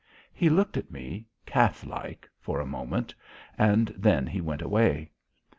He 0.33 0.49
looked 0.49 0.77
at 0.77 0.89
me 0.89 1.27
calf 1.45 1.85
like 1.85 2.27
for 2.39 2.59
a 2.59 2.65
moment, 2.65 3.13
and 3.55 3.89
then 3.89 4.25
he 4.25 4.41
went 4.41 4.63
away. 4.63 5.11